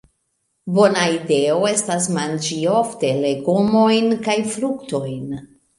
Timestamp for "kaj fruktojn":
4.27-5.35